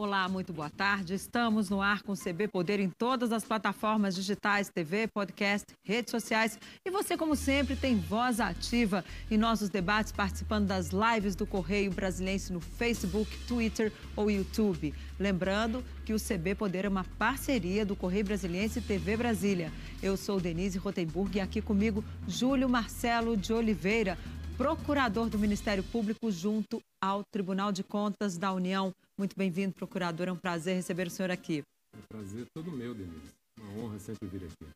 [0.00, 1.12] Olá, muito boa tarde.
[1.12, 6.12] Estamos no ar com o CB Poder em todas as plataformas digitais, TV, podcast, redes
[6.12, 6.56] sociais.
[6.84, 11.90] E você, como sempre, tem voz ativa em nossos debates, participando das lives do Correio
[11.90, 14.94] Brasilense no Facebook, Twitter ou YouTube.
[15.18, 19.72] Lembrando que o CB Poder é uma parceria do Correio Brasiliense e TV Brasília.
[20.00, 24.16] Eu sou Denise Rotenburg e aqui comigo Júlio Marcelo de Oliveira,
[24.58, 28.92] procurador do Ministério Público junto ao Tribunal de Contas da União.
[29.16, 30.26] Muito bem-vindo, procurador.
[30.26, 31.62] É um prazer receber o senhor aqui.
[31.94, 33.32] É um prazer todo meu, Denise.
[33.56, 34.66] Uma honra sempre vir aqui.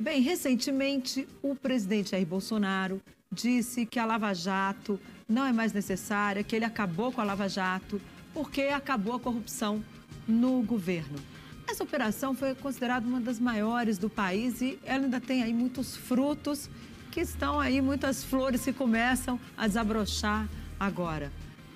[0.00, 3.02] Bem, recentemente o presidente Jair Bolsonaro
[3.32, 7.48] disse que a Lava Jato não é mais necessária, que ele acabou com a Lava
[7.48, 8.00] Jato
[8.32, 9.82] porque acabou a corrupção
[10.28, 11.18] no governo.
[11.66, 15.96] Essa operação foi considerada uma das maiores do país e ela ainda tem aí muitos
[15.96, 16.70] frutos
[17.16, 20.46] que estão aí muitas flores que começam a desabrochar
[20.78, 21.32] agora.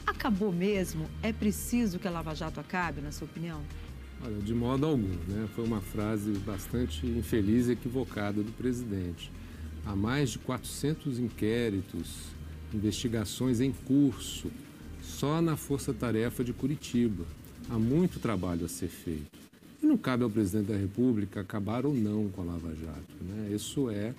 [0.07, 1.07] Acabou mesmo?
[1.23, 3.63] É preciso que a Lava Jato acabe, na sua opinião?
[4.23, 5.49] Olha, de modo algum, né?
[5.57, 9.33] Foi uma frase bastante infeliz e equivocada do presidente.
[9.87, 12.27] Há mais de 400 inquéritos,
[12.75, 14.51] investigações em curso,
[15.01, 17.25] só na Força Tarefa de Curitiba.
[17.71, 19.39] Há muito trabalho a ser feito.
[19.83, 23.15] E não cabe ao presidente da República acabar ou não com a Lava Jato.
[23.23, 23.55] Né?
[23.55, 24.15] Isso é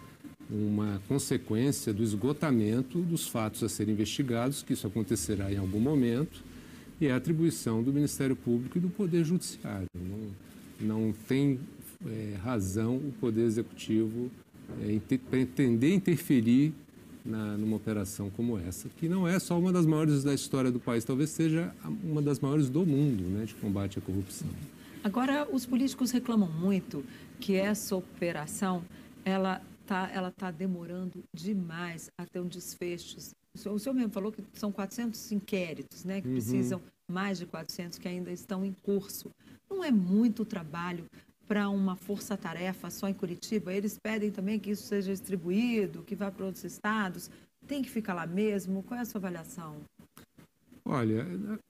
[0.51, 6.43] uma consequência do esgotamento dos fatos a serem investigados, que isso acontecerá em algum momento,
[6.99, 9.87] e é a atribuição do Ministério Público e do Poder Judiciário.
[9.95, 11.59] Não, não tem
[12.05, 14.29] é, razão o Poder Executivo
[14.83, 16.73] é, inter, pretender interferir
[17.25, 20.79] na, numa operação como essa, que não é só uma das maiores da história do
[20.79, 24.47] país, talvez seja uma das maiores do mundo né, de combate à corrupção.
[25.03, 27.03] Agora, os políticos reclamam muito
[27.39, 28.83] que essa operação
[29.25, 29.61] ela
[29.91, 33.17] tá, ela tá demorando demais até um desfecho.
[33.65, 36.33] O senhor mesmo falou que são 400 inquéritos, né, que uhum.
[36.35, 39.29] precisam mais de 400 que ainda estão em curso.
[39.69, 41.05] Não é muito trabalho
[41.45, 43.73] para uma força-tarefa só em Curitiba?
[43.73, 47.29] Eles pedem também que isso seja distribuído, que vá para outros estados.
[47.67, 48.83] Tem que ficar lá mesmo?
[48.83, 49.81] Qual é a sua avaliação?
[50.93, 51.25] Olha,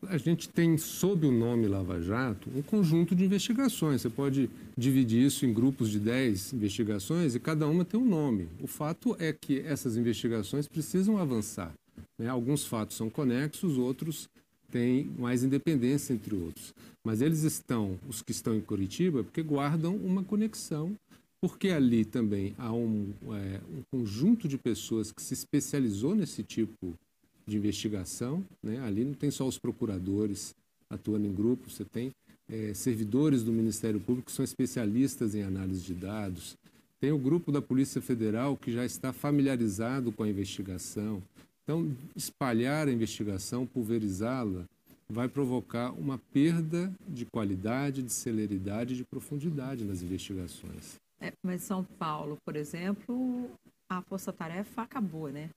[0.08, 4.02] a gente tem sob o nome Lava Jato um conjunto de investigações.
[4.02, 8.50] Você pode dividir isso em grupos de 10 investigações e cada uma tem um nome.
[8.60, 11.72] O fato é que essas investigações precisam avançar.
[12.18, 12.30] Né?
[12.30, 14.28] Alguns fatos são conexos, outros
[14.72, 16.74] têm mais independência entre outros.
[17.06, 20.96] Mas eles estão, os que estão em Curitiba, porque guardam uma conexão,
[21.40, 26.88] porque ali também há um, é, um conjunto de pessoas que se especializou nesse tipo
[26.88, 27.11] de
[27.47, 28.44] investigação.
[28.62, 28.79] Né?
[28.79, 30.53] Ali não tem só os procuradores
[30.90, 32.12] atuando em grupo, você tem
[32.50, 36.57] é, servidores do Ministério Público que são especialistas em análise de dados.
[37.00, 41.22] Tem o grupo da Polícia Federal que já está familiarizado com a investigação.
[41.63, 44.66] Então, espalhar a investigação, pulverizá-la,
[45.09, 50.96] vai provocar uma perda de qualidade, de celeridade de profundidade nas investigações.
[51.19, 53.50] É, mas São Paulo, por exemplo,
[53.90, 55.50] a força-tarefa acabou, né?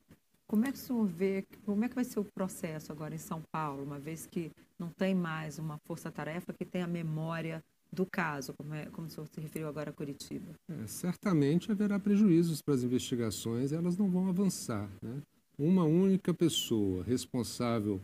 [0.46, 3.18] Como é que o senhor vê, como é que vai ser o processo agora em
[3.18, 8.04] São Paulo, uma vez que não tem mais uma força-tarefa que tem a memória do
[8.04, 10.52] caso, como, é, como o senhor se referiu agora a Curitiba?
[10.68, 14.90] É, certamente haverá prejuízos para as investigações, elas não vão avançar.
[15.00, 15.22] Né?
[15.58, 18.00] Uma única pessoa responsável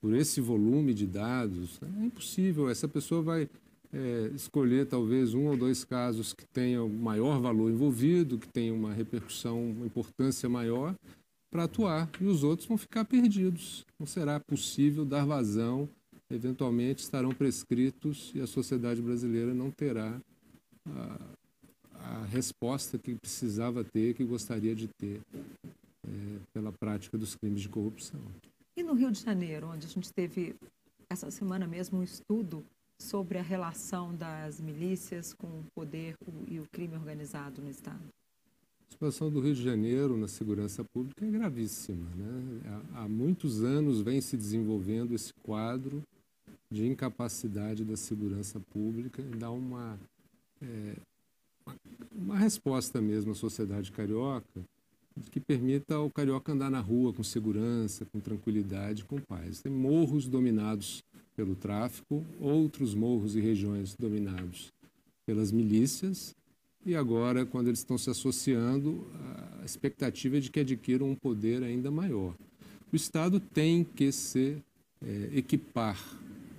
[0.00, 2.70] por esse volume de dados, é impossível.
[2.70, 3.48] Essa pessoa vai
[3.92, 8.92] é, escolher talvez um ou dois casos que tenham maior valor envolvido, que tenham uma
[8.92, 10.94] repercussão, uma importância maior,
[11.50, 13.84] para atuar e os outros vão ficar perdidos.
[13.98, 15.88] Não será possível dar vazão,
[16.30, 20.20] eventualmente estarão prescritos e a sociedade brasileira não terá
[20.86, 21.18] a,
[21.94, 27.68] a resposta que precisava ter, que gostaria de ter é, pela prática dos crimes de
[27.68, 28.20] corrupção.
[28.76, 30.54] E no Rio de Janeiro, onde a gente teve
[31.10, 32.64] essa semana mesmo um estudo
[32.98, 36.14] sobre a relação das milícias com o poder
[36.46, 38.00] e o crime organizado no Estado?
[39.00, 42.06] A situação do Rio de Janeiro na segurança pública é gravíssima.
[42.14, 42.82] Né?
[42.92, 46.02] Há muitos anos vem se desenvolvendo esse quadro
[46.70, 49.98] de incapacidade da segurança pública e dá uma,
[50.60, 50.96] é,
[52.12, 54.60] uma resposta mesmo à sociedade carioca
[55.30, 59.62] que permita ao carioca andar na rua com segurança, com tranquilidade, com paz.
[59.62, 61.02] Tem morros dominados
[61.34, 64.70] pelo tráfico, outros morros e regiões dominados
[65.24, 66.34] pelas milícias
[66.84, 69.06] e agora, quando eles estão se associando,
[69.60, 72.34] a expectativa é de que adquiram um poder ainda maior.
[72.92, 74.62] O Estado tem que se
[75.02, 75.98] é, equipar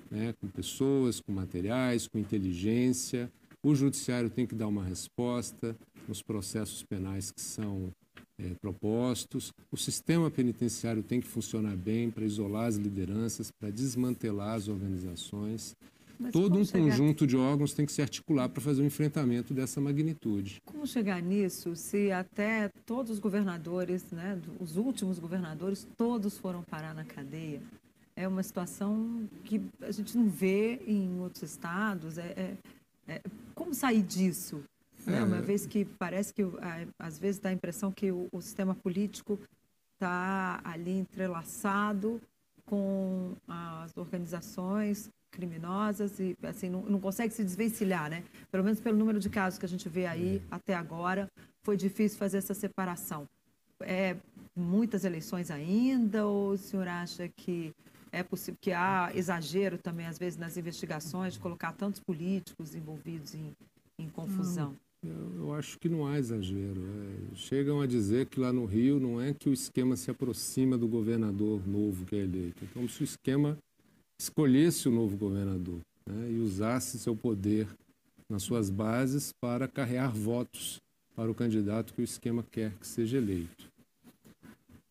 [0.09, 3.31] né, com pessoas, com materiais, com inteligência.
[3.63, 5.75] O Judiciário tem que dar uma resposta
[6.07, 7.91] nos processos penais que são
[8.37, 9.53] é, propostos.
[9.71, 15.75] O sistema penitenciário tem que funcionar bem para isolar as lideranças, para desmantelar as organizações.
[16.21, 16.83] Mas todo um chegar...
[16.83, 20.61] conjunto de órgãos tem que se articular para fazer um enfrentamento dessa magnitude.
[20.63, 26.93] Como chegar nisso se até todos os governadores, né, os últimos governadores, todos foram parar
[26.93, 27.61] na cadeia?
[28.15, 32.19] É uma situação que a gente não vê em outros estados.
[32.19, 32.55] É,
[33.07, 33.21] é, é
[33.55, 34.63] como sair disso?
[35.07, 35.23] Né?
[35.23, 36.43] Uma vez que parece que,
[36.99, 39.39] às vezes, dá a impressão que o, o sistema político
[39.93, 42.21] está ali entrelaçado
[42.65, 48.23] com as organizações criminosas e assim não, não, consegue se desvencilhar, né?
[48.51, 50.41] Pelo menos pelo número de casos que a gente vê aí é.
[50.51, 51.29] até agora,
[51.63, 53.27] foi difícil fazer essa separação.
[53.79, 54.15] É
[54.55, 57.73] muitas eleições ainda ou o senhor acha que
[58.11, 63.33] é possível que há exagero também às vezes nas investigações de colocar tantos políticos envolvidos
[63.33, 63.53] em,
[63.97, 64.75] em confusão?
[65.03, 66.79] Eu, eu acho que não há exagero.
[66.79, 70.77] É, chegam a dizer que lá no Rio não é que o esquema se aproxima
[70.77, 72.63] do governador novo que é eleito.
[72.63, 73.57] Então, se o esquema
[74.21, 77.67] escolhesse o novo governador né, e usasse seu poder
[78.29, 80.79] nas suas bases para carregar votos
[81.15, 83.69] para o candidato que o esquema quer que seja eleito.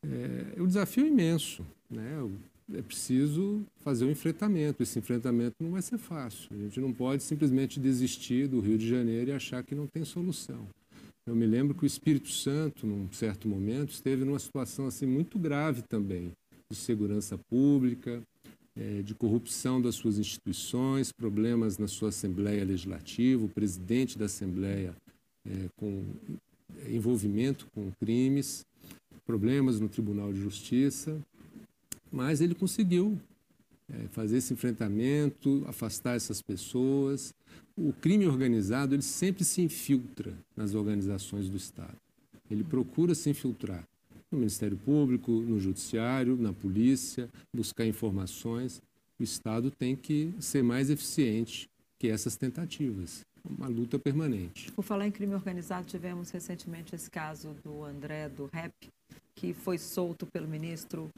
[0.03, 1.65] É, o desafio é imenso.
[1.89, 2.29] Né?
[2.75, 4.83] É preciso fazer um enfrentamento.
[4.83, 6.49] Esse enfrentamento não vai ser fácil.
[6.53, 10.05] A gente não pode simplesmente desistir do Rio de Janeiro e achar que não tem
[10.05, 10.69] solução.
[11.27, 15.39] Eu me lembro que o Espírito Santo, num certo momento, esteve numa situação assim muito
[15.39, 16.33] grave também,
[16.69, 18.30] de segurança pública, é,
[19.05, 24.95] de corrupção das suas instituições, problemas na sua Assembleia Legislativa, o presidente da Assembleia
[25.47, 26.05] é, com
[26.89, 28.65] envolvimento com crimes,
[29.27, 31.21] problemas no Tribunal de Justiça,
[32.11, 33.19] mas ele conseguiu
[33.89, 37.35] é, fazer esse enfrentamento, afastar essas pessoas.
[37.77, 41.97] O crime organizado ele sempre se infiltra nas organizações do Estado.
[42.51, 43.85] Ele procura se infiltrar
[44.31, 48.81] no Ministério Público, no Judiciário, na Polícia, buscar informações.
[49.19, 51.69] O Estado tem que ser mais eficiente
[51.99, 53.25] que essas tentativas.
[53.45, 54.71] Uma luta permanente.
[54.73, 58.73] Por falar em crime organizado, tivemos recentemente esse caso do André do REP,
[59.35, 61.11] que foi solto pelo ministro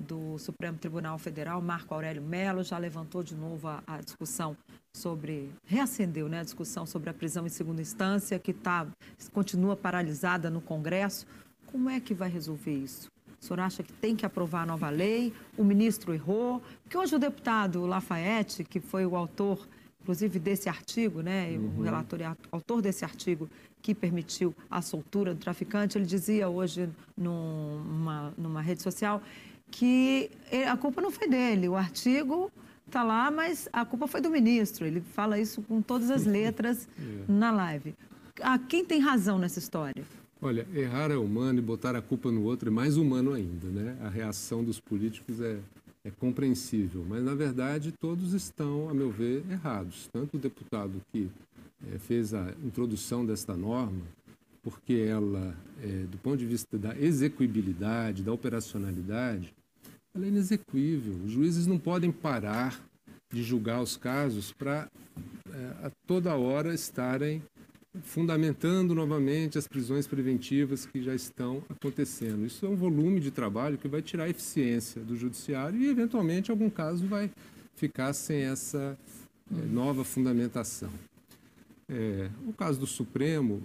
[0.00, 4.56] do Supremo Tribunal Federal, Marco Aurélio Mello, já levantou de novo a, a discussão
[4.94, 8.86] sobre, reacendeu né, a discussão sobre a prisão em segunda instância, que tá,
[9.32, 11.26] continua paralisada no Congresso.
[11.70, 13.08] Como é que vai resolver isso?
[13.40, 15.32] O senhor acha que tem que aprovar a nova lei?
[15.56, 16.62] O ministro errou?
[16.82, 19.66] Porque hoje o deputado Lafayette, que foi o autor,
[20.02, 21.78] inclusive, desse artigo, né, uhum.
[21.78, 23.48] o relator e autor desse artigo
[23.80, 29.22] que permitiu a soltura do traficante, ele dizia hoje numa, numa rede social
[29.70, 30.30] que
[30.68, 31.68] a culpa não foi dele.
[31.68, 32.50] O artigo
[32.86, 34.84] está lá, mas a culpa foi do ministro.
[34.84, 37.32] Ele fala isso com todas as letras é.
[37.32, 37.94] na live.
[38.42, 40.04] Ah, quem tem razão nessa história?
[40.42, 43.98] Olha, errar é humano e botar a culpa no outro é mais humano ainda, né?
[44.00, 45.58] A reação dos políticos é,
[46.02, 50.08] é compreensível, mas na verdade todos estão, a meu ver, errados.
[50.10, 51.28] Tanto o deputado que
[51.92, 54.00] é, fez a introdução desta norma,
[54.62, 59.52] porque ela, é, do ponto de vista da execuibilidade, da operacionalidade,
[60.14, 61.16] ela é inexequível.
[61.22, 62.80] Os juízes não podem parar
[63.30, 64.88] de julgar os casos para
[65.52, 67.42] é, a toda hora estarem
[68.02, 72.46] fundamentando novamente as prisões preventivas que já estão acontecendo.
[72.46, 76.50] Isso é um volume de trabalho que vai tirar a eficiência do judiciário e, eventualmente,
[76.50, 77.30] algum caso vai
[77.74, 78.96] ficar sem essa
[79.50, 80.90] é, nova fundamentação.
[81.88, 83.60] É, o caso do Supremo,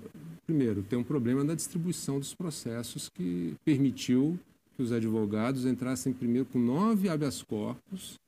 [0.47, 4.39] primeiro, tem um problema na distribuição dos processos que permitiu
[4.75, 8.19] que os advogados entrassem primeiro com nove habeas corpus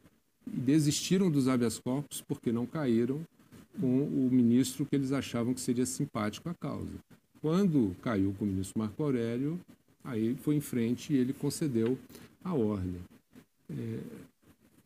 [0.45, 3.25] e desistiram dos habeas corpus porque não caíram
[3.79, 6.93] com o ministro que eles achavam que seria simpático à causa.
[7.41, 9.59] Quando caiu com o ministro Marco Aurélio,
[10.03, 11.97] aí foi em frente e ele concedeu
[12.43, 12.99] a ordem.
[13.69, 13.99] É,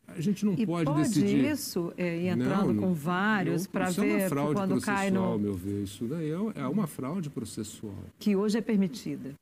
[0.08, 1.44] a gente não e pode, pode decidir.
[1.44, 5.38] isso é, entrando não, com vários para ver é fraude quando cai no.
[5.38, 5.84] meu ver.
[5.84, 7.96] Isso daí é, é uma fraude processual.
[8.18, 9.34] Que hoje é permitida.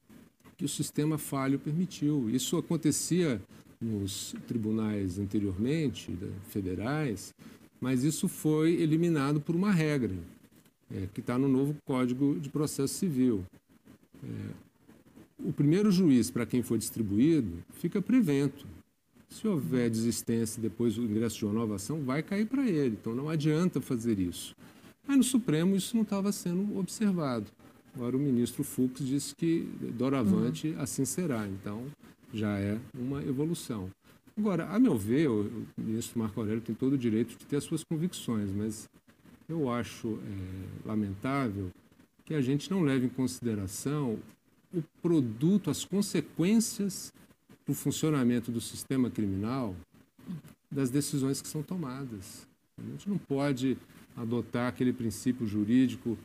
[0.56, 2.30] Que o sistema falho permitiu.
[2.30, 3.40] Isso acontecia
[3.80, 6.16] nos tribunais anteriormente,
[6.48, 7.34] federais,
[7.80, 10.14] mas isso foi eliminado por uma regra,
[10.90, 13.44] é, que está no novo Código de Processo Civil.
[14.22, 14.28] É,
[15.42, 18.66] o primeiro juiz para quem for distribuído fica prevento.
[19.30, 22.96] Se houver desistência depois do ingresso de uma nova ação, vai cair para ele.
[23.00, 24.54] Então não adianta fazer isso.
[25.06, 27.46] Mas no Supremo isso não estava sendo observado.
[27.94, 30.80] Agora o ministro Fux disse que doravante uhum.
[30.80, 31.46] assim será.
[31.46, 31.84] Então
[32.34, 33.88] já é uma evolução.
[34.40, 37.64] Agora, a meu ver, o ministro Marco Aurélio tem todo o direito de ter as
[37.64, 38.88] suas convicções, mas
[39.46, 41.70] eu acho é, lamentável
[42.24, 44.18] que a gente não leve em consideração
[44.72, 47.12] o produto, as consequências
[47.66, 49.76] do funcionamento do sistema criminal
[50.72, 52.48] das decisões que são tomadas.
[52.78, 53.76] A gente não pode
[54.16, 56.16] adotar aquele princípio jurídico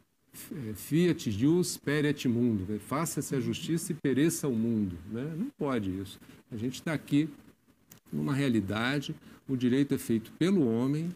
[0.53, 2.79] é, fiat jus peret mundo, né?
[2.79, 4.97] faça-se a justiça e pereça o mundo.
[5.11, 5.35] Né?
[5.37, 6.17] Não pode isso.
[6.49, 7.29] A gente está aqui
[8.11, 9.15] numa realidade,
[9.47, 11.11] o direito é feito pelo homem,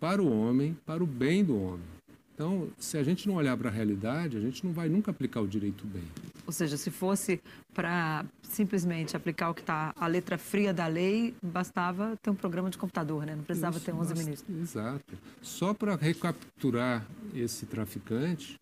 [0.00, 1.94] para o homem, para o bem do homem.
[2.34, 5.40] Então, se a gente não olhar para a realidade, a gente não vai nunca aplicar
[5.40, 6.02] o direito bem.
[6.44, 7.40] Ou seja, se fosse
[7.72, 12.68] para simplesmente aplicar o que está a letra fria da lei, bastava ter um programa
[12.70, 13.36] de computador, né?
[13.36, 14.60] Não precisava Isso, ter 11 basta, ministros.
[14.60, 15.14] Exato.
[15.40, 18.58] Só para recapturar esse traficante,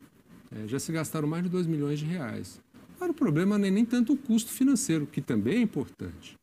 [0.55, 2.61] é, já se gastaram mais de 2 milhões de reais.
[2.97, 6.37] Agora, o problema não é nem tanto o custo financeiro, que também é importante,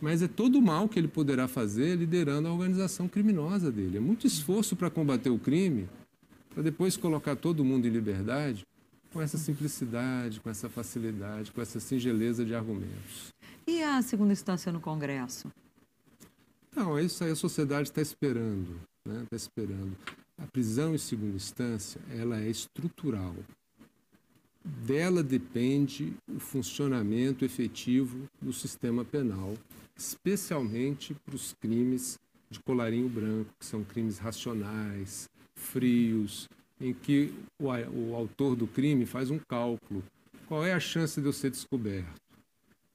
[0.00, 3.98] mas é todo o mal que ele poderá fazer liderando a organização criminosa dele.
[3.98, 5.88] É muito esforço para combater o crime
[6.50, 8.66] para depois colocar todo mundo em liberdade
[9.12, 13.32] com essa simplicidade, com essa facilidade, com essa singeleza de argumentos.
[13.66, 15.50] E a segunda instância no Congresso?
[16.74, 19.26] Não, isso aí a sociedade está esperando, está né?
[19.28, 19.96] Tá esperando.
[20.38, 23.34] A prisão em segunda instância, ela é estrutural.
[24.64, 29.54] Dela depende o funcionamento efetivo do sistema penal,
[30.00, 32.18] especialmente para os crimes
[32.50, 36.48] de colarinho branco, que são crimes racionais, frios,
[36.80, 40.02] em que o, o autor do crime faz um cálculo.
[40.48, 42.20] Qual é a chance de eu ser descoberto?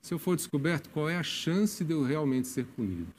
[0.01, 3.13] Se eu for descoberto, qual é a chance de eu realmente ser punido?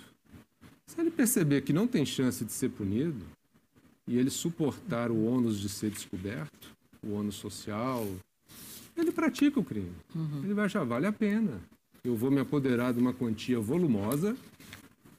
[0.87, 3.25] Se ele perceber que não tem chance de ser punido,
[4.07, 8.07] e ele suportar o ônus de ser descoberto, o ônus social,
[8.97, 9.93] ele pratica o crime.
[10.15, 10.43] Uhum.
[10.45, 11.61] Ele vai achar, vale a pena.
[12.07, 14.37] Eu vou me apoderar de uma quantia volumosa.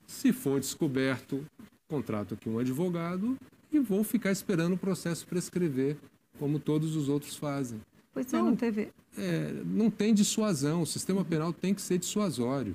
[0.06, 1.46] Se for descoberto,
[1.90, 3.36] contrato aqui um advogado
[3.70, 5.98] e vou ficar esperando o processo prescrever,
[6.40, 7.82] como todos os outros fazem.
[8.14, 8.90] Pois é, não teve.
[9.18, 10.82] É, não tem dissuasão.
[10.82, 12.74] O sistema penal tem que ser dissuasório.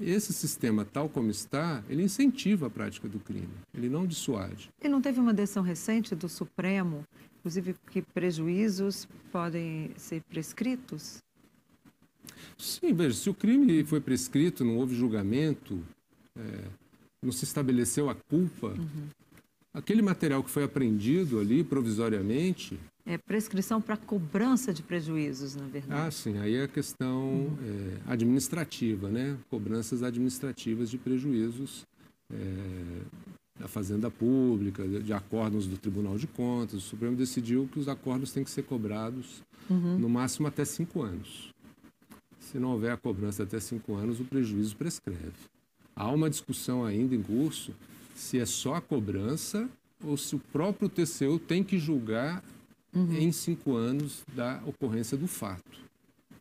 [0.00, 4.70] Esse sistema, tal como está, ele incentiva a prática do crime, ele não dissuade.
[4.82, 7.04] E não teve uma decisão recente do Supremo,
[7.38, 11.22] inclusive que prejuízos podem ser prescritos?
[12.58, 15.82] Sim, veja, se o crime foi prescrito, não houve julgamento,
[16.38, 16.64] é,
[17.22, 19.08] não se estabeleceu a culpa, uhum.
[19.74, 22.78] Aquele material que foi apreendido ali provisoriamente.
[23.04, 26.00] É prescrição para cobrança de prejuízos, na verdade.
[26.00, 26.38] Ah, sim.
[26.38, 27.56] Aí é a questão uhum.
[28.06, 29.36] é, administrativa, né?
[29.50, 31.84] Cobranças administrativas de prejuízos
[32.32, 32.36] é,
[33.58, 36.78] da Fazenda Pública, de, acordos do Tribunal de Contas.
[36.78, 39.98] O Supremo decidiu que os acordos têm que ser cobrados uhum.
[39.98, 41.52] no máximo até cinco anos.
[42.50, 45.32] Se não houver a cobrança até cinco anos, o prejuízo prescreve.
[45.96, 47.72] Há uma discussão ainda em curso
[48.14, 49.68] se é só a cobrança
[50.04, 52.44] ou se o próprio TCU tem que julgar
[52.94, 53.16] uhum.
[53.16, 55.80] em cinco anos da ocorrência do fato.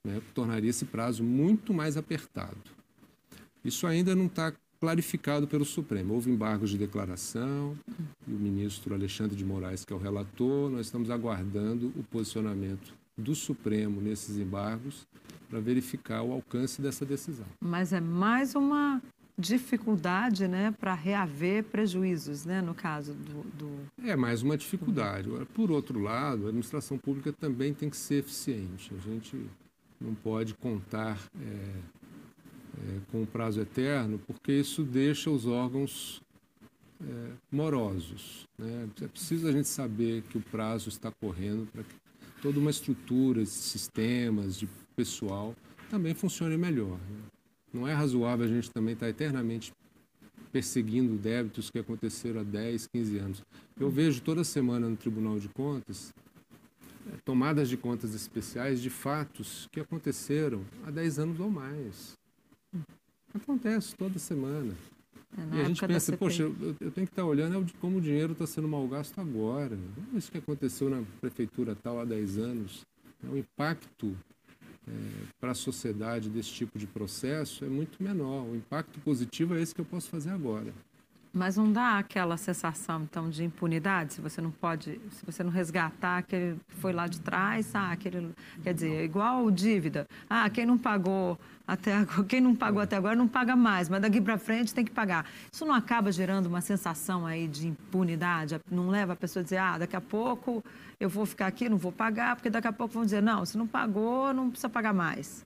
[0.04, 0.22] Né?
[0.34, 2.58] Tornaria esse prazo muito mais apertado.
[3.64, 6.14] Isso ainda não está clarificado pelo Supremo.
[6.14, 7.78] Houve embargos de declaração
[8.28, 12.94] e o ministro Alexandre de Moraes, que é o relator, nós estamos aguardando o posicionamento
[13.18, 15.08] do Supremo nesses embargos
[15.54, 17.46] para verificar o alcance dessa decisão.
[17.62, 19.00] Mas é mais uma
[19.38, 23.80] dificuldade né, para reaver prejuízos, né, no caso do, do...
[24.04, 25.30] É mais uma dificuldade.
[25.54, 28.92] Por outro lado, a administração pública também tem que ser eficiente.
[28.96, 29.46] A gente
[30.02, 36.20] não pode contar é, é, com um prazo eterno, porque isso deixa os órgãos
[37.00, 38.48] é, morosos.
[38.58, 38.90] Né?
[39.04, 41.94] É preciso a gente saber que o prazo está correndo para que
[42.42, 45.56] toda uma estrutura sistemas, de pessoal,
[45.90, 46.98] também funcione melhor.
[46.98, 47.22] Né?
[47.74, 49.74] Não é razoável a gente também estar eternamente
[50.52, 53.44] perseguindo débitos que aconteceram há 10, 15 anos.
[53.80, 56.14] Eu vejo toda semana no Tribunal de Contas
[57.12, 62.18] é, tomadas de contas especiais de fatos que aconteceram há 10 anos ou mais.
[63.34, 64.74] Acontece toda semana.
[65.38, 68.02] É, e a gente pensa, poxa, eu, eu, tenho que estar olhando é como o
[68.02, 69.78] dinheiro está sendo mal gasto agora.
[70.14, 72.86] Isso que aconteceu na prefeitura tal há 10 anos.
[73.24, 74.16] É o impacto
[74.88, 74.92] é,
[75.40, 78.46] para a sociedade desse tipo de processo é muito menor.
[78.46, 80.74] O impacto positivo é esse que eu posso fazer agora.
[81.36, 85.50] Mas não dá aquela sensação, então, de impunidade, se você não pode, se você não
[85.50, 90.06] resgatar aquele que foi lá de trás, ah, aquele, quer dizer, igual dívida.
[90.30, 94.00] Ah, quem não pagou até agora, quem não pagou até agora não paga mais, mas
[94.00, 95.26] daqui para frente tem que pagar.
[95.52, 98.60] Isso não acaba gerando uma sensação aí de impunidade?
[98.70, 100.64] Não leva a pessoa a dizer, ah, daqui a pouco
[101.00, 103.58] eu vou ficar aqui, não vou pagar, porque daqui a pouco vão dizer, não, se
[103.58, 105.44] não pagou, não precisa pagar mais.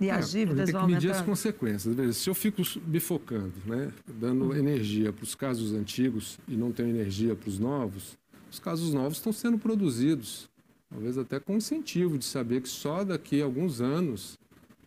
[0.00, 0.80] E as é, dívidas vão.
[0.80, 1.94] Tem que medir as consequências.
[1.94, 4.54] Veja, se eu fico bifocando, né, dando uhum.
[4.54, 8.16] energia para os casos antigos e não tenho energia para os novos,
[8.50, 10.48] os casos novos estão sendo produzidos,
[10.88, 14.38] talvez até com incentivo de saber que só daqui a alguns anos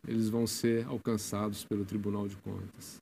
[0.07, 2.99] eles vão ser alcançados pelo Tribunal de Contas.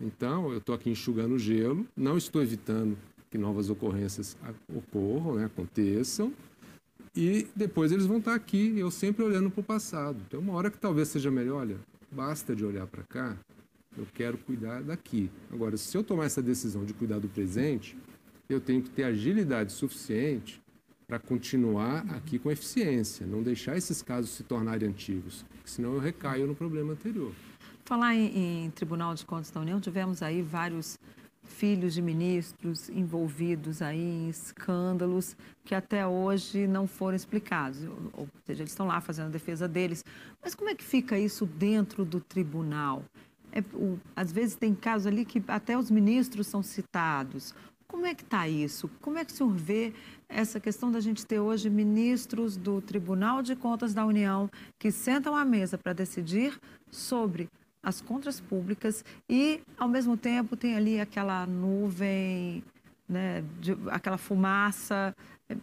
[0.00, 2.96] Então, eu estou aqui enxugando gelo, não estou evitando
[3.30, 4.36] que novas ocorrências
[4.72, 6.32] ocorram, né, aconteçam,
[7.16, 10.18] e depois eles vão estar aqui, eu sempre olhando para o passado.
[10.28, 11.78] Tem uma hora que talvez seja melhor, olha,
[12.12, 13.36] basta de olhar para cá,
[13.96, 15.30] eu quero cuidar daqui.
[15.50, 17.96] Agora, se eu tomar essa decisão de cuidar do presente,
[18.48, 20.62] eu tenho que ter agilidade suficiente
[21.06, 26.46] para continuar aqui com eficiência, não deixar esses casos se tornarem antigos, senão eu recaio
[26.46, 27.32] no problema anterior.
[27.84, 30.98] Falar em, em Tribunal de Contas da União, tivemos aí vários
[31.46, 37.78] filhos de ministros envolvidos aí em escândalos que até hoje não foram explicados.
[38.12, 40.04] Ou seja, eles estão lá fazendo a defesa deles.
[40.42, 43.02] Mas como é que fica isso dentro do tribunal?
[43.52, 47.54] É, o, às vezes tem casos ali que até os ministros são citados.
[47.86, 48.90] Como é que está isso?
[49.00, 49.94] Como é que o senhor vê
[50.28, 55.36] essa questão da gente ter hoje ministros do Tribunal de Contas da União que sentam
[55.36, 56.58] à mesa para decidir
[56.90, 57.48] sobre
[57.86, 62.64] as contas públicas e, ao mesmo tempo, tem ali aquela nuvem,
[63.08, 65.14] né, de, aquela fumaça
[65.48, 65.56] eh,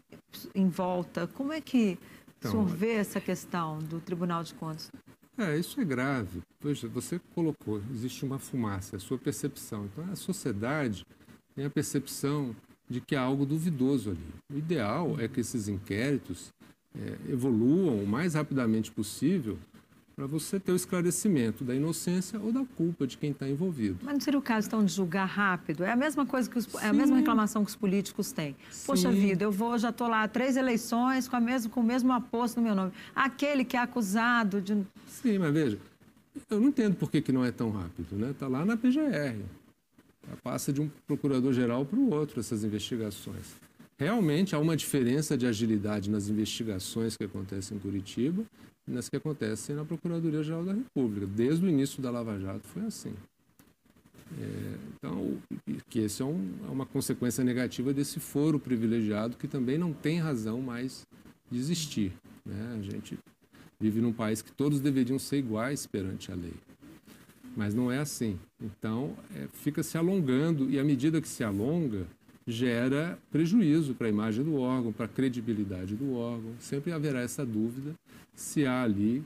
[0.55, 1.27] em volta.
[1.27, 1.99] Como é que
[2.39, 4.89] então, o senhor vê essa questão do Tribunal de Contas?
[5.37, 6.41] É, isso é grave.
[6.61, 9.83] Poxa, você colocou, existe uma fumaça, é a sua percepção.
[9.91, 11.05] Então, a sociedade
[11.53, 12.55] tem a percepção
[12.89, 14.33] de que há algo duvidoso ali.
[14.49, 16.53] O ideal é que esses inquéritos
[16.95, 19.59] é, evoluam o mais rapidamente possível
[20.15, 23.97] para você ter o esclarecimento da inocência ou da culpa de quem está envolvido.
[24.03, 25.83] Mas não seria o caso, então, de julgar rápido?
[25.83, 28.55] É a mesma coisa que os, é a mesma reclamação que os políticos têm.
[28.69, 28.85] Sim.
[28.85, 32.13] Poxa vida, eu vou, já estou lá três eleições com, a mesmo, com o mesmo
[32.13, 32.91] aposto no meu nome.
[33.15, 34.85] Aquele que é acusado de...
[35.07, 35.79] Sim, mas veja,
[36.49, 38.31] eu não entendo por que, que não é tão rápido, né?
[38.31, 39.41] Está lá na PGR.
[40.43, 43.55] Passa de um procurador-geral para o outro essas investigações.
[43.97, 48.43] Realmente há uma diferença de agilidade nas investigações que acontecem em Curitiba
[48.87, 51.27] nas que acontecem na Procuradoria-Geral da República.
[51.27, 53.13] Desde o início da Lava Jato foi assim.
[54.39, 55.37] É, então,
[55.89, 60.19] que esse é, um, é, uma consequência negativa desse foro privilegiado que também não tem
[60.19, 61.05] razão mais
[61.51, 62.13] de existir.
[62.45, 62.77] Né?
[62.77, 63.17] A gente
[63.79, 66.53] vive num país que todos deveriam ser iguais perante a lei
[67.55, 68.39] mas não é assim.
[68.61, 72.05] Então, é, fica se alongando e à medida que se alonga,
[72.45, 76.51] gera prejuízo para a imagem do órgão, para a credibilidade do órgão.
[76.59, 77.93] Sempre haverá essa dúvida
[78.35, 79.23] se há ali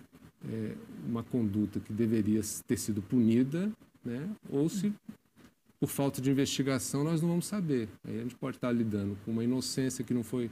[0.47, 0.73] é,
[1.07, 3.71] uma conduta que deveria ter sido punida,
[4.03, 4.93] né, ou se
[5.79, 7.87] por falta de investigação nós não vamos saber.
[8.07, 10.49] Aí a gente pode estar lidando com uma inocência que não foi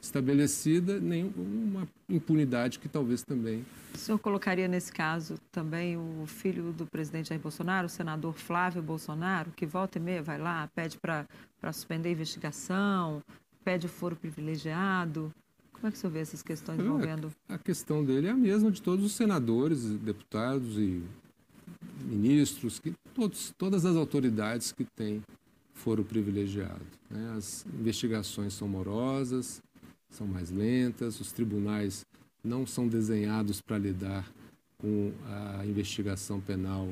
[0.00, 3.64] estabelecida, nem uma impunidade que talvez também.
[3.94, 8.82] O senhor colocaria nesse caso também o filho do presidente Jair Bolsonaro, o senador Flávio
[8.82, 11.26] Bolsonaro, que volta e meia vai lá, pede para
[11.72, 13.22] suspender a investigação,
[13.64, 15.32] pede o foro privilegiado.
[15.72, 17.30] Como é que o senhor vê essas questões envolvendo?
[17.48, 21.02] A questão dele é a mesma de todos os senadores, deputados e
[22.04, 25.22] ministros, que todos, todas as autoridades que têm
[25.74, 26.84] foro privilegiado.
[27.08, 27.34] Né?
[27.36, 29.62] As investigações são morosas,
[30.10, 32.06] são mais lentas, os tribunais
[32.42, 34.30] não são desenhados para lidar
[34.78, 36.88] com a investigação penal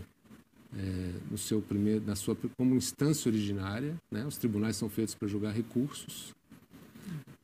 [0.77, 4.27] é, no seu primeiro, na sua como instância originária, né?
[4.27, 6.35] Os tribunais são feitos para julgar recursos.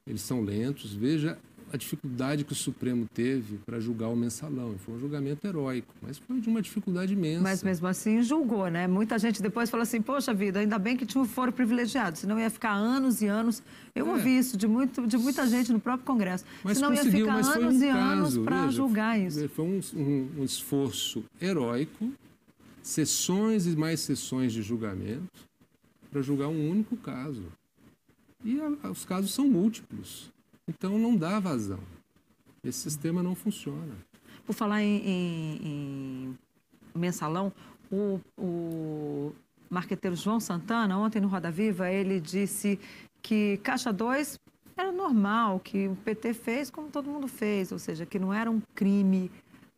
[0.07, 0.93] Eles são lentos.
[0.93, 1.39] Veja
[1.73, 4.75] a dificuldade que o Supremo teve para julgar o mensalão.
[4.85, 7.43] Foi um julgamento heróico, mas foi de uma dificuldade imensa.
[7.43, 8.87] Mas mesmo assim julgou, né?
[8.87, 12.39] Muita gente depois falou assim: poxa vida, ainda bem que tinha um foro privilegiado, senão
[12.39, 13.63] ia ficar anos e anos.
[13.95, 14.11] Eu é.
[14.11, 16.45] ouvi isso de, muito, de muita gente no próprio Congresso.
[16.63, 19.49] Mas senão ia ficar anos um e anos para julgar isso.
[19.49, 22.13] Foi um, um, um esforço heróico,
[22.83, 25.49] sessões e mais sessões de julgamento,
[26.11, 27.45] para julgar um único caso.
[28.45, 30.31] E a, os casos são múltiplos.
[30.68, 31.81] Então não dá vazão.
[32.64, 33.94] Esse sistema não funciona.
[34.46, 35.59] Por falar em, em,
[36.94, 37.53] em mensalão,
[37.90, 39.33] o, o
[39.68, 42.79] marqueteiro João Santana, ontem no Roda Viva, ele disse
[43.20, 44.38] que Caixa 2
[44.77, 48.51] era normal, que o PT fez como todo mundo fez, ou seja, que não era
[48.51, 49.31] um crime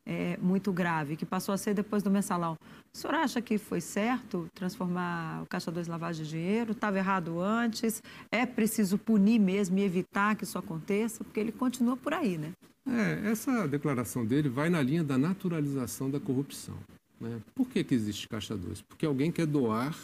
[0.07, 2.57] é, muito grave, que passou a ser depois do mensalão.
[2.93, 6.73] O senhor acha que foi certo transformar o Caixa 2 em lavagem de dinheiro?
[6.73, 8.03] Estava errado antes?
[8.31, 11.25] É preciso punir mesmo e evitar que isso aconteça?
[11.25, 12.53] Porque ele continua por aí, né?
[12.87, 16.77] É, essa declaração dele vai na linha da naturalização da corrupção.
[17.19, 17.40] Né?
[17.55, 18.83] Por que, que existe Caixa 2?
[18.83, 19.97] Porque alguém quer doar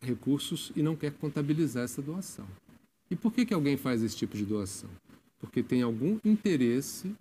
[0.00, 2.46] recursos e não quer contabilizar essa doação.
[3.10, 4.90] E por que, que alguém faz esse tipo de doação?
[5.38, 7.14] Porque tem algum interesse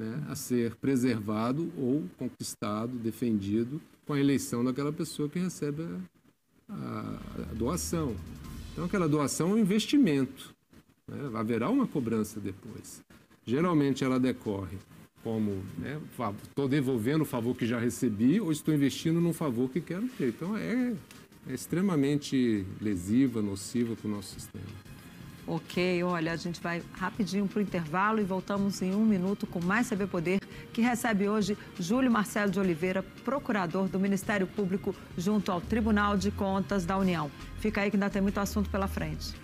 [0.00, 5.82] né, a ser preservado ou conquistado, defendido com a eleição daquela pessoa que recebe
[6.66, 7.18] a,
[7.50, 8.16] a, doação.
[8.72, 10.54] Então, aquela doação é um investimento.
[11.06, 11.30] Né?
[11.34, 13.02] Haverá uma cobrança depois.
[13.44, 14.78] Geralmente ela decorre
[15.22, 15.62] como
[16.40, 20.08] estou né, devolvendo o favor que já recebi ou estou investindo num favor que quero
[20.16, 20.28] ter.
[20.28, 20.94] Então é,
[21.46, 24.89] é extremamente lesiva, nociva para o nosso sistema.
[25.50, 29.60] Ok, olha, a gente vai rapidinho para o intervalo e voltamos em um minuto com
[29.60, 30.38] mais Saber Poder,
[30.72, 36.30] que recebe hoje Júlio Marcelo de Oliveira, procurador do Ministério Público junto ao Tribunal de
[36.30, 37.28] Contas da União.
[37.58, 39.34] Fica aí que ainda tem muito assunto pela frente.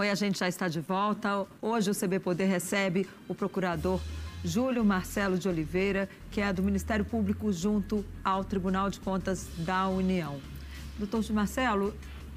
[0.00, 1.46] Oi, a gente já está de volta.
[1.60, 4.00] Hoje o CB Poder recebe o procurador
[4.42, 9.88] Júlio Marcelo de Oliveira, que é do Ministério Público junto ao Tribunal de Contas da
[9.88, 10.40] União.
[10.98, 11.94] Doutor Marcelo,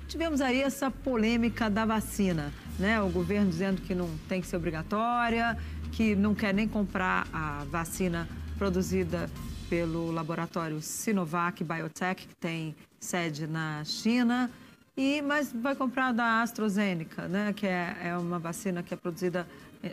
[0.10, 3.02] tivemos aí essa polêmica da vacina, né?
[3.02, 5.58] O governo dizendo que não tem que ser obrigatória,
[5.94, 9.30] que não quer nem comprar a vacina produzida
[9.70, 14.52] pelo laboratório Sinovac Biotech, que tem sede na China.
[14.96, 19.48] E, mas vai comprar da AstraZeneca, né, que é, é uma vacina que é produzida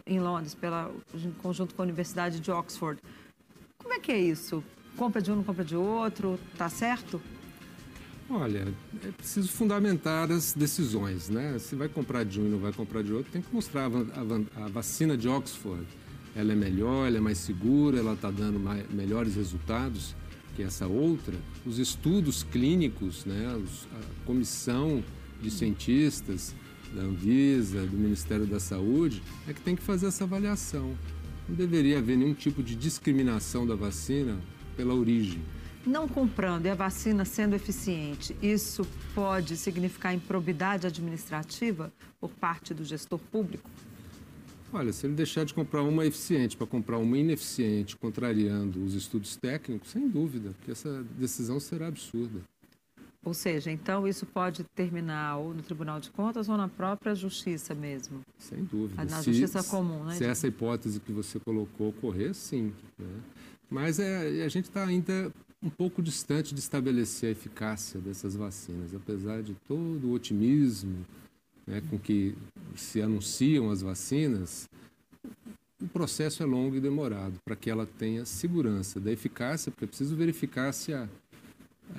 [0.07, 3.01] em Londres, pela, em conjunto com a Universidade de Oxford.
[3.79, 4.63] Como é que é isso?
[4.97, 6.39] Compra de um, não compra de outro?
[6.57, 7.21] Tá certo?
[8.29, 8.69] Olha,
[9.03, 11.59] é preciso fundamentar as decisões, né?
[11.59, 14.63] Se vai comprar de um e não vai comprar de outro, tem que mostrar a,
[14.63, 15.87] a, a vacina de Oxford.
[16.37, 20.15] Ela é melhor, ela é mais segura, ela está dando mais, melhores resultados
[20.61, 23.47] que essa outra, os estudos clínicos, né,
[23.95, 25.03] a comissão
[25.41, 26.55] de cientistas
[26.95, 30.95] da Anvisa, do Ministério da Saúde, é que tem que fazer essa avaliação.
[31.49, 34.39] Não deveria haver nenhum tipo de discriminação da vacina
[34.77, 35.41] pela origem.
[35.87, 42.85] Não comprando e a vacina sendo eficiente, isso pode significar improbidade administrativa por parte do
[42.85, 43.71] gestor público?
[44.73, 49.37] Olha, se ele deixar de comprar uma eficiente para comprar uma ineficiente, contrariando os estudos
[49.37, 52.41] técnicos, sem dúvida, que essa decisão será absurda.
[53.23, 57.75] Ou seja, então isso pode terminar ou no Tribunal de Contas ou na própria Justiça
[57.75, 58.21] mesmo?
[58.39, 59.05] Sem dúvida.
[59.05, 60.15] Na se, Justiça comum, né?
[60.15, 62.73] Se essa hipótese que você colocou ocorrer, sim.
[62.99, 63.21] Né?
[63.69, 65.31] Mas é, a gente está ainda
[65.63, 71.05] um pouco distante de estabelecer a eficácia dessas vacinas, apesar de todo o otimismo
[71.71, 72.35] né, com que
[72.75, 74.69] se anunciam as vacinas,
[75.81, 79.89] o processo é longo e demorado para que ela tenha segurança da eficácia, porque é
[79.89, 81.09] preciso verificar se a,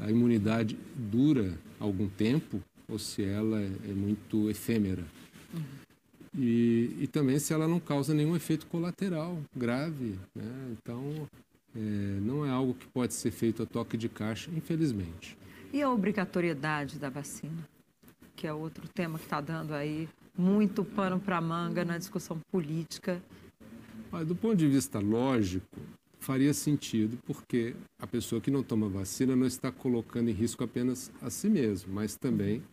[0.01, 5.03] a imunidade dura algum tempo ou se ela é, é muito efêmera.
[5.53, 5.63] Uhum.
[6.37, 10.17] E, e, também se ela não causa nenhum efeito colateral grave.
[10.35, 10.75] Né?
[10.77, 11.27] Então,
[11.75, 11.79] é,
[12.21, 15.37] não é algo que pode ser feito a toque de caixa, infelizmente.
[15.73, 17.67] E a obrigatoriedade da vacina?
[18.41, 23.21] Que é outro tema que está dando aí muito pano para manga na discussão política.
[24.11, 25.77] Mas, do ponto de vista lógico,
[26.19, 31.11] faria sentido, porque a pessoa que não toma vacina não está colocando em risco apenas
[31.21, 32.63] a si mesmo, mas também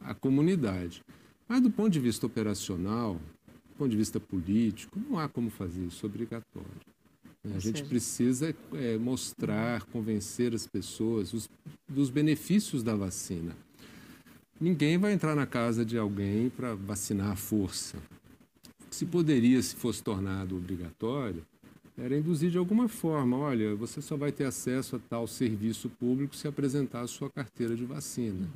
[0.00, 1.04] a comunidade.
[1.46, 5.84] Mas, do ponto de vista operacional, do ponto de vista político, não há como fazer
[5.84, 6.80] isso obrigatório.
[7.54, 11.46] A gente precisa é, mostrar, convencer as pessoas os,
[11.86, 13.54] dos benefícios da vacina.
[14.60, 17.96] Ninguém vai entrar na casa de alguém para vacinar à força.
[18.90, 21.42] Se poderia, se fosse tornado obrigatório,
[21.96, 26.36] era induzir de alguma forma, olha, você só vai ter acesso a tal serviço público
[26.36, 28.46] se apresentar a sua carteira de vacina.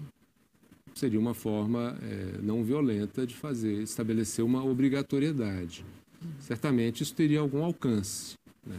[0.95, 5.85] Seria uma forma é, não violenta de fazer, estabelecer uma obrigatoriedade.
[6.38, 8.35] Certamente isso teria algum alcance.
[8.64, 8.79] Né?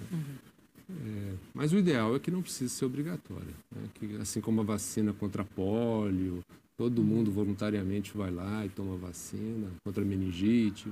[0.90, 3.54] É, mas o ideal é que não precise ser obrigatório.
[3.76, 3.90] Né?
[3.96, 6.44] Que, assim como a vacina contra pólio,
[6.78, 10.92] Todo mundo voluntariamente vai lá e toma vacina contra meningite.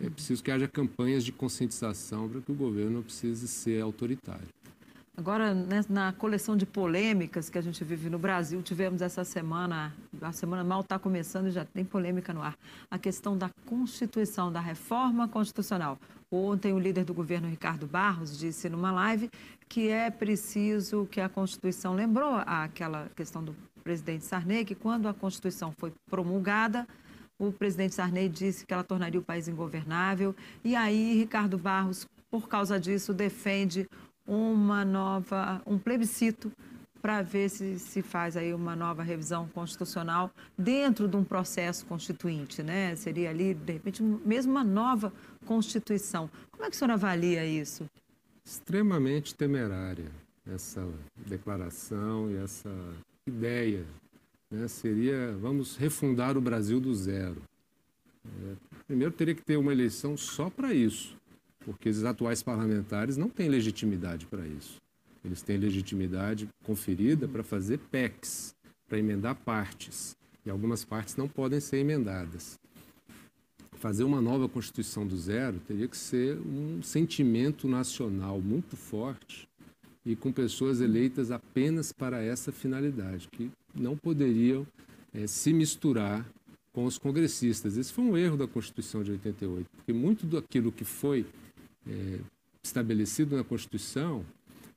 [0.00, 4.48] É preciso que haja campanhas de conscientização para que o governo não precise ser autoritário.
[5.14, 9.94] Agora, né, na coleção de polêmicas que a gente vive no Brasil, tivemos essa semana,
[10.22, 12.56] a semana mal está começando e já tem polêmica no ar,
[12.90, 15.98] a questão da Constituição, da reforma constitucional.
[16.30, 19.28] Ontem, o líder do governo, Ricardo Barros, disse numa live
[19.68, 25.14] que é preciso que a Constituição lembrou aquela questão do presidente Sarney que quando a
[25.14, 26.86] Constituição foi promulgada,
[27.38, 30.34] o presidente Sarney disse que ela tornaria o país ingovernável.
[30.64, 33.88] E aí, Ricardo Barros, por causa disso, defende
[34.26, 36.52] uma nova, um plebiscito
[37.00, 42.62] para ver se se faz aí uma nova revisão constitucional dentro de um processo constituinte,
[42.62, 42.94] né?
[42.94, 45.12] Seria ali, de repente, mesmo uma nova
[45.44, 46.30] constituição.
[46.52, 47.84] Como é que o senhor avalia isso?
[48.44, 50.10] Extremamente temerária
[50.46, 50.86] essa
[51.26, 52.70] declaração e essa
[53.26, 53.84] ideia
[54.50, 57.40] né, seria vamos refundar o Brasil do zero.
[58.24, 58.54] É,
[58.86, 61.16] primeiro teria que ter uma eleição só para isso,
[61.64, 64.80] porque os atuais parlamentares não têm legitimidade para isso.
[65.24, 68.54] Eles têm legitimidade conferida para fazer PECs,
[68.88, 70.16] para emendar partes.
[70.44, 72.58] e algumas partes não podem ser emendadas.
[73.74, 79.48] Fazer uma nova Constituição do zero teria que ser um sentimento nacional muito forte
[80.04, 84.66] e com pessoas eleitas apenas para essa finalidade, que não poderiam
[85.14, 86.26] é, se misturar
[86.72, 87.76] com os congressistas.
[87.76, 91.26] Esse foi um erro da Constituição de 88, porque muito daquilo que foi
[91.86, 92.18] é,
[92.62, 94.24] estabelecido na Constituição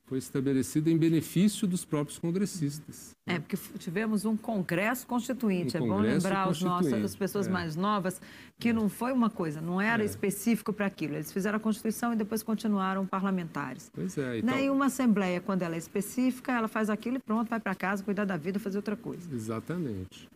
[0.06, 3.16] foi estabelecido em benefício dos próprios congressistas.
[3.26, 5.76] É, porque tivemos um Congresso Constituinte.
[5.76, 7.50] Um é bom lembrar os nossos, as pessoas é.
[7.50, 8.20] mais novas
[8.56, 10.06] que não foi uma coisa, não era é.
[10.06, 11.14] específico para aquilo.
[11.14, 13.90] Eles fizeram a Constituição e depois continuaram parlamentares.
[13.92, 14.38] Pois é.
[14.38, 14.54] Então...
[14.54, 18.04] Nem uma Assembleia, quando ela é específica, ela faz aquilo e pronto, vai para casa,
[18.04, 19.28] cuidar da vida, fazer outra coisa.
[19.34, 20.28] Exatamente.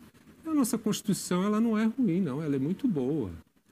[0.44, 2.42] A nossa Constituição, ela não é ruim, não.
[2.42, 3.30] Ela é muito boa.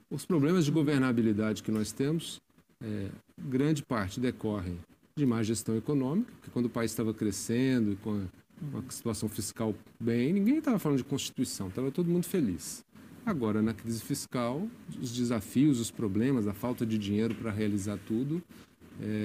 [0.08, 2.40] Os problemas de governabilidade que nós temos,
[2.80, 4.78] é, grande parte decorrem
[5.18, 8.24] de má gestão econômica, que quando o país estava crescendo com
[8.60, 12.84] uma situação fiscal bem, ninguém estava falando de Constituição, estava todo mundo feliz.
[13.26, 14.66] Agora, na crise fiscal,
[15.00, 18.42] os desafios, os problemas, a falta de dinheiro para realizar tudo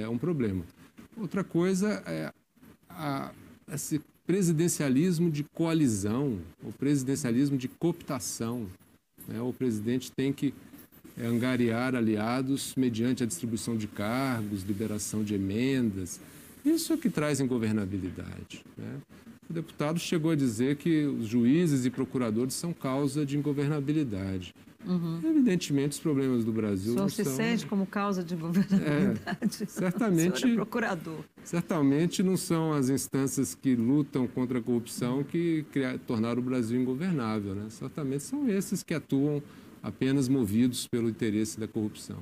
[0.01, 0.65] é um problema.
[1.15, 2.33] Outra coisa é
[2.89, 3.31] a,
[3.71, 8.67] esse presidencialismo de coalizão, o presidencialismo de cooptação.
[9.27, 9.41] Né?
[9.41, 10.53] O presidente tem que
[11.17, 16.19] é angariar aliados mediante a distribuição de cargos, liberação de emendas.
[16.65, 18.63] Isso é que traz ingovernabilidade.
[18.77, 18.97] Né?
[19.49, 24.55] O deputado chegou a dizer que os juízes e procuradores são causa de ingovernabilidade.
[24.85, 25.19] Uhum.
[25.23, 26.93] Evidentemente, os problemas do Brasil.
[26.93, 27.35] Só se são...
[27.35, 29.63] sente como causa de governabilidade.
[29.63, 30.43] É, certamente.
[30.49, 31.19] é procurador.
[31.43, 36.79] Certamente não são as instâncias que lutam contra a corrupção que criar, tornaram o Brasil
[36.81, 37.55] ingovernável.
[37.55, 37.67] Né?
[37.69, 39.41] Certamente são esses que atuam
[39.83, 42.17] apenas movidos pelo interesse da corrupção.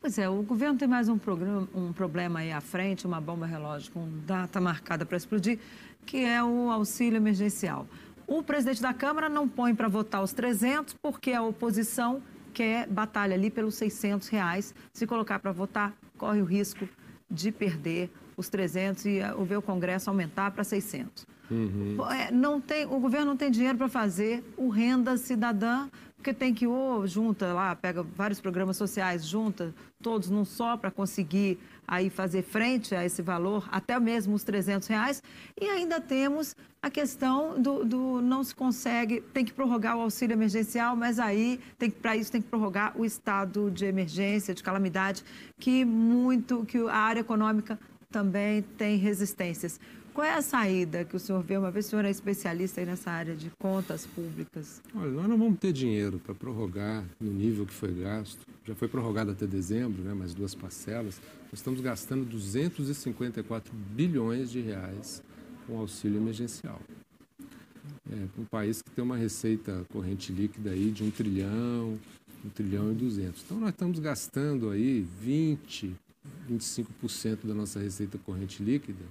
[0.00, 3.46] Pois é, o governo tem mais um, programa, um problema aí à frente, uma bomba
[3.46, 5.58] relógio com data marcada para explodir,
[6.04, 7.86] que é o auxílio emergencial.
[8.26, 12.20] O presidente da Câmara não põe para votar os 300 porque a oposição
[12.52, 14.74] quer batalha ali pelos 600 reais.
[14.92, 16.88] Se colocar para votar, corre o risco
[17.30, 21.26] de perder os 300 e ver o Congresso aumentar para 600.
[21.50, 21.96] Uhum.
[22.10, 25.88] É, não tem, o governo não tem dinheiro para fazer o renda cidadã
[26.26, 30.90] porque tem que ou junta lá, pega vários programas sociais, junta todos num só para
[30.90, 35.22] conseguir aí fazer frente a esse valor, até mesmo os 300 reais.
[35.60, 40.34] E ainda temos a questão do, do não se consegue, tem que prorrogar o auxílio
[40.34, 41.60] emergencial, mas aí
[42.02, 45.22] para isso tem que prorrogar o estado de emergência, de calamidade,
[45.60, 47.78] que muito, que a área econômica
[48.10, 49.78] também tem resistências.
[50.16, 53.10] Qual é a saída que o senhor vê, uma vez o senhor é especialista nessa
[53.10, 54.80] área de contas públicas?
[54.94, 58.38] Olha, nós não vamos ter dinheiro para prorrogar no nível que foi gasto.
[58.64, 61.20] Já foi prorrogado até dezembro, né, mais duas parcelas.
[61.52, 65.22] Nós estamos gastando 254 bilhões de reais
[65.66, 66.80] com auxílio emergencial.
[68.10, 71.98] É, um país que tem uma receita corrente líquida aí de um trilhão,
[72.42, 73.42] um trilhão e duzentos.
[73.44, 75.94] Então nós estamos gastando aí 20,
[76.50, 79.04] 25% da nossa receita corrente líquida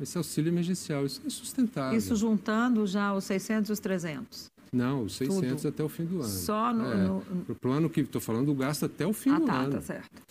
[0.00, 1.04] esse auxílio emergencial.
[1.04, 1.98] Isso é sustentável.
[1.98, 4.50] Isso juntando já os 600 e os 300?
[4.72, 5.68] Não, os 600 Tudo.
[5.68, 6.28] até o fim do ano.
[6.28, 6.92] Só no...
[6.92, 7.22] É, no...
[7.48, 9.72] O plano que estou falando, o gasto até o fim ah, do tá, ano.
[9.72, 10.22] tá certo.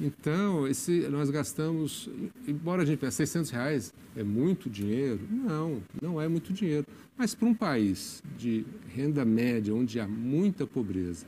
[0.00, 2.08] Então, esse, nós gastamos,
[2.46, 6.86] embora a gente pense 600 reais é muito dinheiro, não, não é muito dinheiro.
[7.16, 11.26] Mas para um país de renda média, onde há muita pobreza,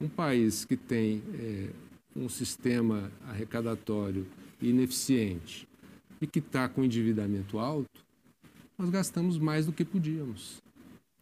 [0.00, 1.70] um país que tem é,
[2.14, 4.24] um sistema arrecadatório
[4.60, 5.66] ineficiente,
[6.22, 8.00] e que está com endividamento alto,
[8.78, 10.62] nós gastamos mais do que podíamos.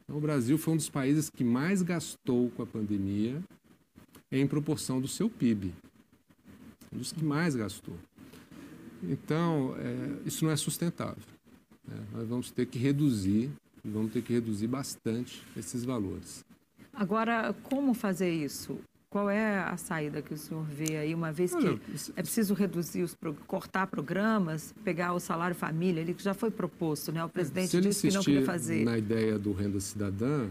[0.05, 3.43] Então, o Brasil foi um dos países que mais gastou com a pandemia
[4.31, 5.73] em proporção do seu PIB.
[6.93, 7.95] Um dos que mais gastou.
[9.03, 11.23] Então, é, isso não é sustentável.
[11.89, 11.97] Né?
[12.13, 13.51] Nós vamos ter que reduzir,
[13.83, 16.45] vamos ter que reduzir bastante esses valores.
[16.93, 18.79] Agora, como fazer isso?
[19.11, 21.67] Qual é a saída que o senhor vê aí, uma vez que
[22.15, 27.11] é preciso reduzir, os, cortar programas, pegar o salário família ali, que já foi proposto,
[27.11, 27.25] né?
[27.25, 28.85] O presidente Se disse que não queria fazer.
[28.85, 30.49] na ideia do renda cidadã,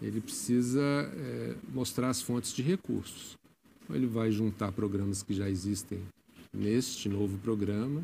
[0.00, 3.36] ele precisa é, mostrar as fontes de recursos.
[3.84, 6.00] Então, ele vai juntar programas que já existem
[6.54, 8.02] neste novo programa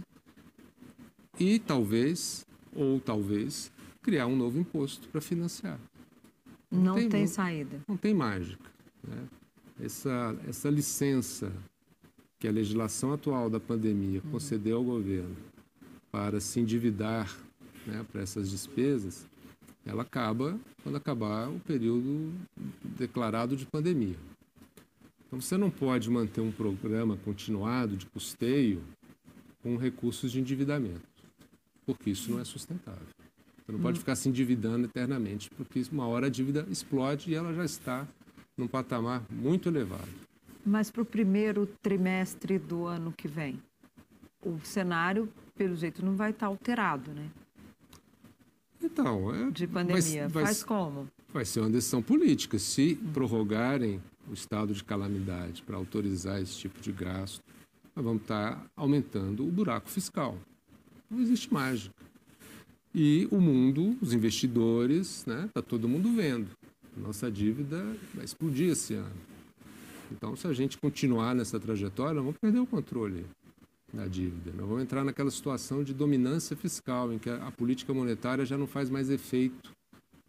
[1.40, 5.80] e talvez, ou talvez, criar um novo imposto para financiar.
[6.70, 7.80] Não, não tem, tem não, saída.
[7.88, 8.70] Não tem mágica.
[9.02, 9.24] Né?
[9.80, 11.52] Essa, essa licença
[12.38, 14.30] que a legislação atual da pandemia uhum.
[14.32, 15.36] concedeu ao governo
[16.10, 17.36] para se endividar
[17.86, 19.26] né, para essas despesas,
[19.84, 22.32] ela acaba quando acabar o período
[22.96, 24.16] declarado de pandemia.
[25.26, 28.82] Então você não pode manter um programa continuado de custeio
[29.62, 31.02] com recursos de endividamento,
[31.84, 33.06] porque isso não é sustentável.
[33.64, 34.00] Você não pode hum.
[34.00, 38.06] ficar se endividando eternamente, porque uma hora a dívida explode e ela já está
[38.56, 40.08] num patamar muito elevado.
[40.64, 43.60] Mas para o primeiro trimestre do ano que vem,
[44.42, 47.30] o cenário, pelo jeito, não vai estar alterado, né?
[48.82, 50.22] Então, é, de pandemia.
[50.22, 51.08] Vai, vai, Faz como?
[51.32, 52.58] Vai ser uma decisão política.
[52.58, 53.12] Se hum.
[53.12, 57.42] prorrogarem o estado de calamidade para autorizar esse tipo de gasto,
[57.94, 60.36] nós vamos estar aumentando o buraco fiscal.
[61.10, 61.94] Não existe mágica.
[62.94, 66.48] E o mundo, os investidores, né, tá todo mundo vendo.
[66.96, 69.14] Nossa dívida vai explodir esse ano.
[70.10, 73.26] Então, se a gente continuar nessa trajetória, vamos perder o controle
[73.92, 74.52] da dívida.
[74.56, 78.66] Nós vamos entrar naquela situação de dominância fiscal, em que a política monetária já não
[78.66, 79.72] faz mais efeito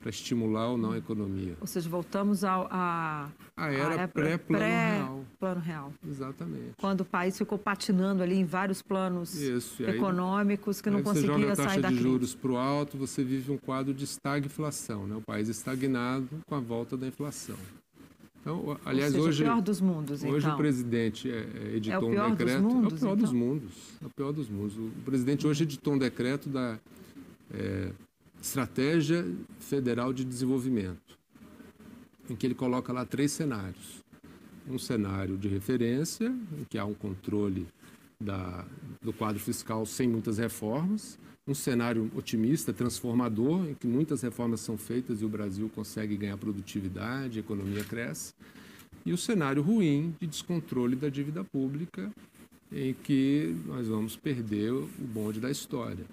[0.08, 1.58] para estimular ou não a economia.
[1.60, 5.26] Ou seja, voltamos ao, a, a era pré-plano pré real.
[5.38, 5.94] Plano real.
[6.08, 6.72] Exatamente.
[6.80, 11.36] Quando o país ficou patinando ali em vários planos Isso, econômicos que não conseguia sair
[11.36, 11.60] daqui.
[11.60, 15.06] Você joga a taxa de juros para o alto, você vive um quadro de estagflação,
[15.06, 15.16] né?
[15.18, 17.58] o país estagnado com a volta da inflação.
[18.40, 20.54] Então, aliás, seja, hoje, o pior dos mundos, hoje então.
[20.54, 22.62] o presidente é, é editou é um decreto.
[22.62, 23.16] Mundos, é o pior então?
[23.18, 23.74] dos mundos.
[24.02, 24.78] É o pior dos mundos.
[24.78, 26.80] O presidente hoje editou um decreto da
[27.54, 27.92] é,
[28.42, 29.26] Estratégia
[29.60, 31.18] Federal de Desenvolvimento,
[32.30, 34.04] em que ele coloca lá três cenários.
[34.70, 36.28] Um cenário de referência,
[36.60, 37.68] em que há um controle
[38.20, 38.66] da,
[39.02, 44.78] do quadro fiscal sem muitas reformas, um cenário otimista, transformador, em que muitas reformas são
[44.78, 48.34] feitas e o Brasil consegue ganhar produtividade, a economia cresce,
[49.06, 52.12] e o cenário ruim de descontrole da dívida pública,
[52.70, 56.06] em que nós vamos perder o bonde da história.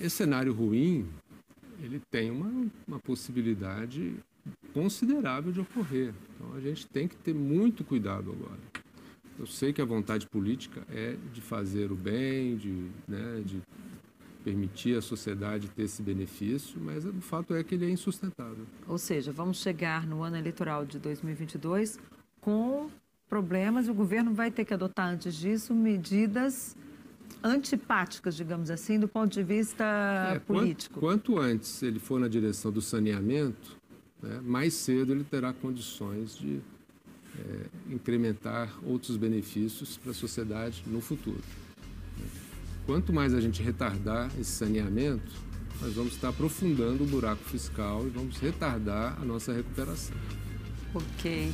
[0.00, 1.08] Esse cenário ruim,
[1.82, 4.14] ele tem uma, uma possibilidade
[4.72, 6.12] considerável de ocorrer.
[6.34, 8.60] Então a gente tem que ter muito cuidado agora.
[9.38, 13.60] Eu sei que a vontade política é de fazer o bem, de, né, de
[14.42, 18.64] permitir à sociedade ter esse benefício, mas o fato é que ele é insustentável.
[18.86, 21.98] Ou seja, vamos chegar no ano eleitoral de 2022
[22.40, 22.88] com
[23.28, 26.76] problemas e o governo vai ter que adotar antes disso medidas
[27.42, 29.84] antipáticas, digamos assim, do ponto de vista
[30.34, 31.00] é, político.
[31.00, 33.76] Quanto, quanto, antes ele for na direção do saneamento,
[34.22, 36.60] né, mais cedo ele terá condições de
[37.38, 41.42] é, incrementar outros benefícios para a sociedade no futuro.
[42.86, 45.32] Quanto mais a gente retardar esse saneamento,
[45.80, 50.16] nós vamos estar aprofundando o buraco fiscal e vamos retardar a nossa recuperação.
[50.94, 51.52] Ok.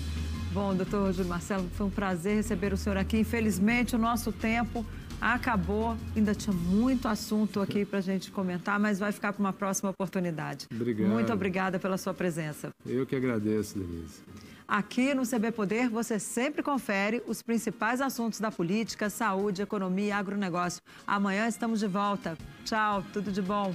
[0.53, 3.19] Bom, doutor Júlio Marcelo, foi um prazer receber o senhor aqui.
[3.19, 4.85] Infelizmente, o nosso tempo
[5.23, 5.97] acabou.
[6.17, 9.91] Ainda tinha muito assunto aqui para a gente comentar, mas vai ficar para uma próxima
[9.91, 10.67] oportunidade.
[10.75, 11.09] Obrigado.
[11.09, 12.71] Muito obrigada pela sua presença.
[12.85, 14.21] Eu que agradeço, Denise.
[14.67, 20.13] Aqui no CB Poder você sempre confere os principais assuntos da política, saúde, economia e
[20.13, 20.81] agronegócio.
[21.07, 22.37] Amanhã estamos de volta.
[22.65, 23.75] Tchau, tudo de bom.